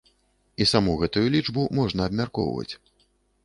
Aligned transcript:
І 0.65 0.65
саму 0.71 0.95
гэтую 1.03 1.23
лічбу 1.37 1.67
можна 1.83 2.01
абмяркоўваць. 2.13 2.69